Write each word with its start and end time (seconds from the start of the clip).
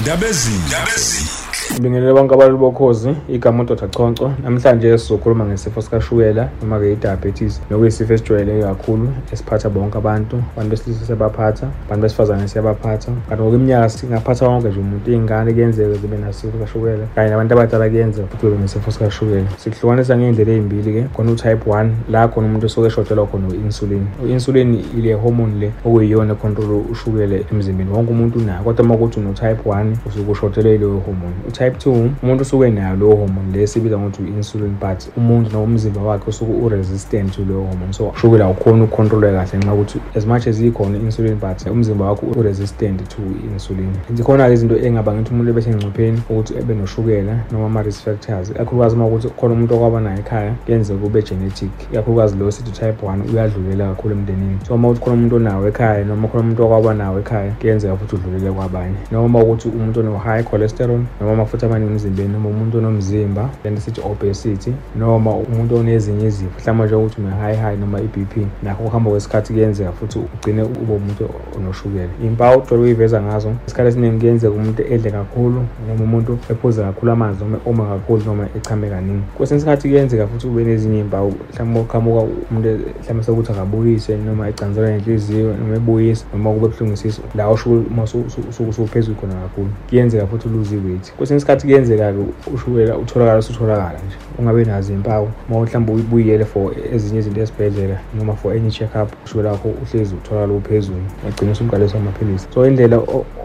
ndabezini 0.00 0.58
ndabezini 0.68 1.28
Ngibingelele 1.58 2.12
bonke 2.12 2.34
abantu 2.34 2.58
bokhozi 2.58 3.14
igama 3.28 3.62
uDr. 3.62 3.90
Chonco 3.90 4.32
namhlanje 4.42 4.98
sizokhuluma 4.98 5.44
ngesifo 5.44 5.82
sikashukela 5.82 6.48
noma 6.62 6.78
ke 6.80 6.92
i-diabetes 6.92 7.60
nokuyisifo 7.70 8.14
esijwayeleke 8.14 8.62
kakhulu 8.62 9.08
esiphatha 9.32 9.68
bonke 9.70 9.98
abantu 9.98 10.36
abantu 10.56 10.70
besilisa 10.70 11.04
siyabaphatha 11.04 11.66
abantu 11.86 12.02
besifazane 12.02 12.48
siyabaphatha. 12.48 13.12
Kanti 13.28 13.42
ngokweminyaka 13.42 13.88
singaphatha 13.88 14.48
wonke 14.48 14.68
nje 14.68 14.80
umuntu 14.80 15.10
iy'ngane 15.10 15.52
kuyenzeka 15.52 15.94
zibe 15.94 16.16
naso 16.16 16.38
isifo 16.38 16.52
sikashukela 16.52 17.06
kanye 17.14 17.30
nabantu 17.30 17.54
abadala 17.54 17.88
kuyenzeka 17.88 18.28
futhi 18.28 18.46
bebe 18.46 18.62
nesifo 18.62 18.90
sikashukela 18.90 19.48
sikuhlukanisa 19.56 20.16
ngey'ndlela 20.16 20.52
ey'mbili 20.52 20.92
ke 20.92 21.02
khona 21.14 21.30
u-type 21.32 21.70
one 21.70 21.90
la 22.10 22.28
khona 22.28 22.46
umuntu 22.46 22.66
osuke 22.66 22.86
eshotelwa 22.86 23.26
khona 23.26 23.48
u-insulin. 23.48 24.06
U-insulin 24.22 24.84
ile 24.98 25.14
hormone 25.14 25.54
le 25.60 25.72
okuyiyona 25.84 26.32
econtrol 26.32 26.82
ushukela 26.90 27.36
emzimbeni 27.52 27.90
wonke 27.90 28.10
umuntu 28.10 28.38
unayo 28.38 28.62
kodwa 28.64 28.84
uma 28.84 28.96
kuthi 28.96 29.20
uno-type 29.20 29.62
one 29.70 29.96
usuke 30.06 30.30
ushotelwe 30.30 30.72
yileyo 30.72 31.02
hormone. 31.06 31.34
U-type 31.48 31.76
two 31.78 32.10
umuntu 32.22 32.42
usuke 32.42 32.66
enayo 32.66 32.96
leyo 32.96 33.16
hormone 33.16 33.52
le 33.52 33.62
esibiza 33.62 33.98
ngokuthi 33.98 34.22
u-insulin 34.22 34.74
but 34.80 35.16
umuntu 35.16 35.50
noma 35.52 35.64
umzimba 35.64 36.00
wakhe 36.00 36.30
usuke 36.30 36.52
u-resistant 36.52 37.36
kuleyo 37.36 37.60
hormone. 37.60 37.92
So 37.92 38.08
ushukela 38.08 38.44
awukhoni 38.44 38.82
ukukhontroleka 38.82 39.44
kahle 39.44 39.58
ngenxa 39.58 39.70
yokuthi 39.70 40.00
as 40.14 40.26
much 40.26 40.46
as 40.46 40.60
ikhona 40.60 40.98
i-insulin 40.98 41.36
but 41.40 41.66
umzimba 41.66 42.04
wakho 42.04 42.26
u-resistant 42.26 43.08
to 43.08 43.22
i-insulin. 43.22 43.92
Zikhona-ke 44.14 44.54
izinto 44.54 44.76
ey'ngabanga 44.76 45.20
ukuthi 45.20 45.34
umuntu 45.34 45.50
ebe 45.50 45.62
sengcupheni 45.62 46.22
ukuthi 46.30 46.54
ebe 46.58 46.74
noshukela 46.74 47.38
noma 47.52 47.66
ama-risk 47.66 48.04
factors 48.04 48.50
ikakhulukazi 48.50 48.96
uma 48.96 49.06
ukuthi 49.06 49.28
khona 49.28 49.54
umuntu 49.54 49.74
okwaba 49.74 50.00
nayo 50.00 50.18
ekhaya 50.18 50.52
kuyenzeka 50.64 50.98
kube 50.98 51.22
genetic 51.22 51.70
ikakhulukazi 51.92 52.36
lo 52.36 52.50
sithi 52.50 52.70
type 52.70 53.06
one 53.06 53.22
uyadlulela 53.32 53.88
kakhulu 53.88 54.14
emndenini. 54.14 54.58
So 54.66 54.74
uma 54.74 54.88
ukuthi 54.88 55.04
khona 55.04 55.16
umuntu 55.16 55.36
onawo 55.36 55.68
ekhaya 55.68 56.04
noma 56.04 56.28
khona 56.28 56.42
umuntu 56.42 56.64
okwaba 56.64 56.94
nawo 56.94 57.18
ekhaya 57.18 57.52
kuyenzeka 57.60 57.96
futhi 57.96 58.16
udlulele 58.16 58.52
kwabanye. 58.52 58.96
Noma 59.12 59.38
ukuthi 59.42 59.68
umuntu 59.68 60.00
ono-high 60.00 60.42
cholesterol 60.42 61.00
noma 61.20 61.37
amafutha 61.38 61.66
amaningi 61.66 61.92
emzimbeni 61.92 62.32
noma 62.32 62.48
umuntu 62.48 62.78
onomzimba 62.78 63.50
lento 63.64 63.80
sithi 63.80 64.00
obesity 64.00 64.72
noma 64.96 65.30
umuntu 65.30 65.76
onezinye 65.76 66.26
izifo 66.26 66.50
mhlawumbe 66.60 66.84
nje 66.86 66.94
ukuthi 66.94 67.20
une-high 67.20 67.56
high 67.56 67.76
noma 67.76 68.00
i-b 68.00 68.24
p 68.30 68.46
nakho 68.62 68.82
ukuhamba 68.82 69.10
kwesikhathi 69.10 69.52
kuyenzeka 69.52 69.92
futhi 69.92 70.18
ugcine 70.18 70.62
ube 70.62 70.92
umuntu 70.92 71.28
onoshukela. 71.56 72.08
Iy'mpawu 72.22 72.58
ujwayele 72.58 72.76
ukuyiveza 72.76 73.22
ngazo 73.22 73.52
isikhathi 73.66 73.88
esiningi 73.88 74.18
kuyenzeka 74.18 74.52
umuntu 74.52 74.82
edle 74.82 75.10
kakhulu 75.10 75.64
noma 75.88 76.04
umuntu 76.04 76.38
ephuze 76.50 76.82
kakhulu 76.82 77.12
amanzi 77.12 77.44
noma 77.44 77.58
oma 77.66 77.84
kakhulu 77.86 78.24
noma 78.24 78.48
echame 78.56 78.88
kaningi. 78.88 79.22
Kwesinye 79.36 79.58
isikhathi 79.58 79.88
kuyenzeka 79.88 80.26
futhi 80.26 80.46
ube 80.46 80.64
nezinye 80.64 80.98
iy'mpawu 80.98 81.34
mhlawumbe 81.52 81.80
uqhamuka 81.80 82.20
umuntu 82.50 82.68
mhlawumbe 82.68 83.22
sekuthi 83.24 83.52
akabuyise 83.52 84.16
noma 84.16 84.48
ecanzelwa 84.48 84.90
ngenhliziyo 84.90 85.56
noma 85.56 85.76
ebuyisa 85.76 86.24
noma 86.32 86.52
kube 86.52 86.68
buhlungu 86.68 86.94
isisu 86.94 87.22
la 87.34 87.50
ushukela 87.50 87.82
uma 87.90 88.02
usuke 88.02 88.68
usuphezulu 88.68 89.16
khona 89.16 89.34
kakhulu. 89.34 89.70
Kuyenzeka 89.88 90.26
futhi 90.26 90.48
uluze 90.48 90.76
i-weight. 90.76 91.12
Kwesinye 91.28 91.38
isikhathi 91.38 91.66
kuyenzeka-ke 91.66 92.18
ushukela 92.54 92.96
utholakala 92.96 93.38
usutholakala 93.38 93.98
nje. 94.06 94.16
Ungabe 94.38 94.64
nazo 94.64 94.92
iy'mpawu. 94.92 95.28
Uma 95.48 95.60
mhlawumbe 95.60 95.92
ubuyele 95.92 96.44
for 96.44 96.72
ezinye 96.94 97.18
izinto 97.18 97.40
esibhedlela 97.40 97.98
noma 98.14 98.34
for 98.36 98.52
any 98.52 98.70
check 98.70 98.94
up 98.96 99.08
ushukela 99.24 99.52
wakho 99.52 99.68
uhlezi 99.68 100.14
utholakala 100.14 100.52
uphezulu 100.52 101.02
agcine 101.28 101.50
usumqaliswa 101.52 102.00
amaphilisi. 102.00 102.46
So 102.54 102.66
indlela 102.66 102.98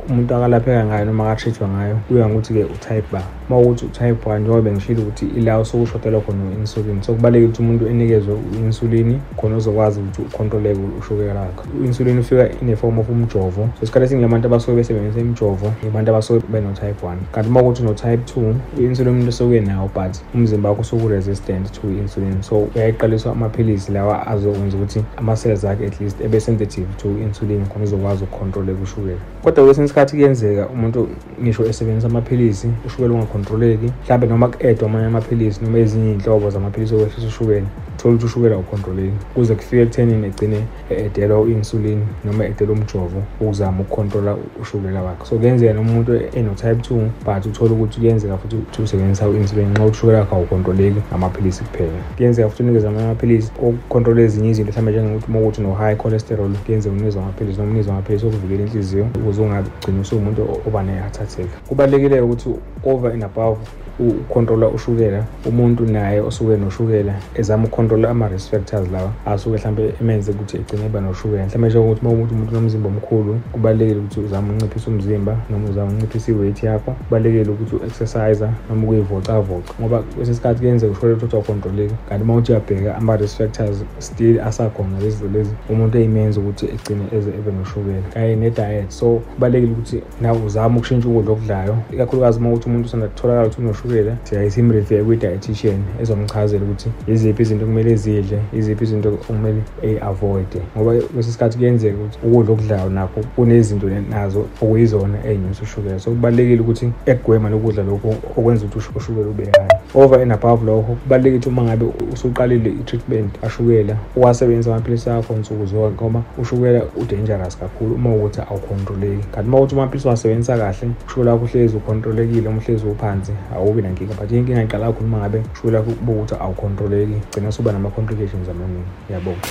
umuntu 0.09 0.35
akalapheka 0.35 0.85
ngayo 0.85 1.05
noma 1.05 1.31
akatreatwa 1.31 1.67
ngayo 1.67 1.95
kuya 2.07 2.27
ngokuthi-ke 2.29 2.63
u-type 2.63 3.07
ba 3.11 3.21
uma 3.49 3.59
ukuthi 3.59 3.85
u-type 3.85 4.29
one 4.29 4.39
njengoba 4.39 4.61
bengishilo 4.61 5.01
ukuthi 5.01 5.25
ila 5.25 5.59
usuke 5.59 5.83
ushotelwa 5.83 6.21
khona 6.21 6.43
u-insulin 6.43 7.01
so 7.01 7.13
kubalulekile 7.13 7.47
ukuthi 7.47 7.61
umuntu 7.61 7.87
enikezwe 7.87 8.33
u-insulin 8.33 9.19
khona 9.37 9.57
uzokwazi 9.57 9.99
ukuthi 9.99 10.21
ukhontroleke 10.21 10.79
ushukela 10.99 11.39
wakhe 11.39 11.69
u-insulin 11.79 12.19
ufika 12.19 12.49
ine-form 12.61 12.99
of 12.99 13.09
umjovo. 13.09 13.69
So 13.79 13.83
isikhathi 13.83 14.05
esiningi 14.05 14.23
labantu 14.23 14.47
abasuke 14.47 14.75
besebenzisa 14.75 15.19
imijovo 15.19 15.73
abantu 15.87 16.11
abasuke 16.11 16.47
beno-type 16.51 17.05
one. 17.05 17.17
Kanti 17.31 17.49
uma 17.49 17.61
ukuthi 17.61 17.81
uno-type 17.81 18.23
two 18.25 18.55
i-insulin 18.79 19.13
umuntu 19.13 19.29
osuke 19.29 19.61
nawo 19.61 19.89
but 19.95 20.17
umzimba 20.35 20.69
wakho 20.69 20.81
usuke 20.81 21.05
u-resistant 21.05 21.71
to 21.71 21.87
i-insulin. 21.87 22.41
So 22.41 22.67
uyayiqaliswa 22.75 23.31
amaphilisi 23.31 23.91
lawa 23.91 24.27
azokwenza 24.27 24.77
ukuthi 24.77 25.03
ama-cells 25.17 25.65
akhe 25.65 25.85
at 25.85 26.01
least 26.01 26.21
ebe 26.21 26.39
sensitive 26.39 26.87
to 26.97 27.07
insulin 27.07 27.65
khona 27.65 27.83
uzokwazi 27.83 28.23
ukukhontroleka 28.23 28.83
ushukela 28.83 29.17
kodwa 29.43 29.65
kwesinye 29.65 29.87
isikhathi 29.93 30.15
kuyenzeka 30.15 30.63
umuntu 30.73 30.99
ngisho 31.41 31.65
esebenzisa 31.69 32.07
amaphilisi 32.07 32.67
ushukela 32.85 33.13
ungakhontroleki 33.13 33.87
mhlawumbe 34.01 34.27
noma 34.27 34.47
ku-edwa 34.51 34.85
amanye 34.89 35.07
amaphilisi 35.07 35.61
noma 35.63 35.77
ezinye 35.83 36.09
iy'nhlobo 36.11 36.49
zamaphilisi 36.49 36.93
okwehlisa 36.95 37.27
ushukela 37.27 37.69
thola 38.03 38.15
ukuthi 38.15 38.25
ushukela 38.25 38.55
awukhontroleki 38.55 39.13
kuze 39.33 39.55
kufike 39.55 39.81
ekuthenini 39.81 40.27
egcine 40.27 40.59
edelwa 40.89 41.41
u-insulin 41.41 42.01
noma 42.25 42.45
edelwa 42.45 42.75
umjovo 42.75 43.23
ukuzama 43.41 43.81
ukukhontrola 43.81 44.37
ushukela 44.61 45.01
wakhe. 45.01 45.25
So 45.25 45.35
kuyenzeka 45.37 45.73
noma 45.73 45.91
umuntu 45.91 46.11
eno-type 46.35 46.81
two 46.81 47.11
but 47.25 47.45
uthole 47.45 47.71
ukuthi 47.71 47.99
kuyenzeka 47.99 48.37
futhi 48.37 48.55
ukuthi 48.55 48.81
usebenzisa 48.81 49.29
u-insulin 49.29 49.69
nxa 49.71 49.85
ushukela 49.85 50.19
wakhe 50.19 50.35
awukhontroleki 50.35 51.01
ngamaphilisi 51.09 51.63
kuphela. 51.63 51.91
Kuyenzeka 52.15 52.49
futhi 52.49 52.63
unikeze 52.63 52.87
amanye 52.87 53.05
amaphilisi 53.05 53.51
okukhontrola 53.61 54.21
ezinye 54.21 54.49
izinto 54.49 54.71
mhlawumbe 54.71 54.91
njengokuthi 54.91 55.27
uma 55.29 55.39
ukuthi 55.39 55.61
no-high 55.61 55.95
cholesterol 55.95 56.51
kuyenzeka 56.65 56.95
unikezwe 56.95 57.21
amaphilisi 57.21 57.57
noma 57.59 57.71
unikezwe 57.71 57.93
amaphilisi 57.93 58.25
okuvikela 58.25 58.63
inhliziyo 58.63 59.05
ukuze 59.15 59.41
ungagcini 59.41 59.99
usuwumuntu 59.99 60.41
oba 60.67 60.83
ne-heart 60.83 61.21
attack. 61.21 61.49
Kubalulekile 61.67 62.21
ukuthi 62.21 62.49
over 62.83 63.11
and 63.11 63.23
above 63.23 63.59
ukhontrola 63.99 64.67
ushukela 64.67 65.23
umuntu 65.45 65.85
naye 65.85 66.19
osuke 66.21 66.57
noshukela 66.57 67.13
ezama 67.35 67.63
ukukhontrola 67.63 68.09
ama-risk 68.09 68.49
factors 68.51 68.91
lawa 68.91 69.11
asuke 69.25 69.57
mhlawumbe 69.57 69.93
emenze 70.01 70.31
ukuthi 70.31 70.57
egcine 70.57 70.85
eba 70.85 71.01
noshukela. 71.01 71.45
Mhlawumbe 71.45 71.67
njengokuthi 71.67 72.01
uma 72.01 72.11
umuntu 72.13 72.33
umuntu 72.33 72.51
unomzimba 72.51 72.89
omkhulu 72.89 73.39
kubalulekile 73.51 73.99
ukuthi 73.99 74.19
uzame 74.19 74.51
unciphisa 74.51 74.91
umzimba 74.91 75.37
noma 75.49 75.69
uzame 75.69 75.91
unciphisa 75.91 76.31
i-weight 76.31 76.63
yakho 76.63 76.91
kubalulekile 76.91 77.51
ukuthi 77.51 77.75
u-exercise 77.75 78.45
noma 78.69 78.83
ukuyivocavoca 78.83 79.73
ngoba 79.79 79.99
kwesinye 79.99 80.31
isikhathi 80.31 80.59
kuyenzeka 80.59 80.91
ushukela 80.91 81.13
ukuthi 81.13 81.35
awukhontroleki. 81.35 81.95
Kanti 82.09 82.23
uma 82.23 82.35
uthi 82.35 82.51
uyabheka 82.51 82.95
ama-risk 82.97 83.37
factors 83.37 83.83
still 83.99 84.39
asakhona 84.41 84.99
lezi 84.99 85.17
zinto 85.17 85.37
lezi 85.37 85.51
umuntu 85.69 85.97
eyimenza 85.97 86.39
ukuthi 86.39 86.65
egcine 86.65 87.03
eze 87.11 87.29
ebe 87.29 87.51
noshukela. 87.51 88.07
Kanye 88.13 88.35
ne-diet. 88.35 88.89
So 88.89 89.21
kubalulekile 89.33 89.71
ukuthi 89.71 90.01
nawe 90.21 90.39
uzame 90.45 90.77
ukushintsha 90.77 91.09
ukudla 91.09 91.31
okudlayo 91.31 91.77
ikakhulukazi 91.93 92.39
uma 92.39 92.49
ukuthi 92.49 92.69
umuntu 92.69 92.85
usandatholakala 92.87 93.47
ukuthi 93.47 93.61
unoshukela 93.61 93.82
siyayithi 94.23 94.59
imreview 94.59 95.05
kwi-dietitian 95.05 95.81
ezomchazela 96.01 96.63
ukuthi 96.63 96.89
yiziphi 97.07 97.41
izinto 97.41 97.65
kumele 97.65 97.95
zidle 97.95 98.39
yiziphi 98.53 98.83
izinto 98.83 99.09
okumele 99.09 99.61
eyi-avoide 99.81 100.61
ngoba 100.77 100.91
kwesinye 100.91 101.19
isikhathi 101.19 101.57
kuyenzeka 101.57 101.97
ukuthi 101.97 102.17
ukudla 102.23 102.53
okudlayo 102.53 102.89
nakho 102.89 103.19
kunezinto 103.35 103.87
nazo 104.09 104.45
okuyizona 104.61 105.17
ey'nyusa 105.27 105.63
ushukela 105.63 105.99
so 105.99 106.11
kubalulekile 106.11 106.61
ukuthi 106.61 106.91
ekugwema 107.05 107.49
lokudla 107.49 107.83
lokhu 107.83 108.09
okwenza 108.37 108.65
ukuthi 108.65 108.89
ushukela 108.97 109.27
ube 109.27 109.45
high 109.45 109.73
over 109.95 110.21
and 110.21 110.31
above 110.31 110.65
lokho 110.65 110.95
kubalulekile 110.95 111.37
ukuthi 111.37 111.49
uma 111.49 111.63
ngabe 111.63 111.85
usuqalile 112.13 112.69
i-treatment 112.69 113.39
kashukela 113.39 113.95
uwasebenzisa 114.15 114.75
amaphilisi 114.75 115.09
akho 115.09 115.33
nsuku 115.33 115.65
zonke 115.65 116.03
ngoba 116.03 116.23
ushukela 116.37 116.81
u-dangerous 116.95 117.57
kakhulu 117.57 117.95
uma 117.95 118.15
ukuthi 118.15 118.41
awukhontroleki. 118.41 119.27
Kanti 119.31 119.47
uma 119.49 119.57
ukuthi 119.57 119.75
amaphilisi 119.75 120.07
uwasebenzisa 120.07 120.57
kahle 120.57 120.91
ushukela 121.07 121.31
wakho 121.31 121.45
uhlezi 121.45 121.77
ukhontrolekile 121.77 122.47
uma 122.47 122.57
uhlezi 122.57 122.85
uphansi 122.85 123.31
awubi 123.55 123.72
nankinga 123.81 124.13
but 124.13 124.31
inkinga 124.31 124.63
iqala 124.63 124.87
kakhulu 124.87 125.07
uma 125.07 125.17
ngabe 125.17 125.43
ushukela 125.53 125.79
wakho 125.79 125.91
kuba 125.91 126.11
ukuthi 126.11 126.35
awukhontroleki 126.35 127.17
gcina 127.31 127.51
suba 127.51 127.71
nama-complications 127.71 128.49
amaningi. 128.49 128.91
Yabonga 129.09 129.47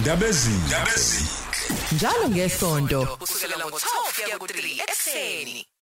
ndabezini 0.00 0.62
ndabezini 0.66 1.28
njalo 1.92 2.28
ngesonto. 2.28 3.06
Kusukela 3.20 3.56
ngo-12 3.56 4.24
kuya 4.24 4.38
ku-3 4.38 4.82
ekuseni. 4.82 5.71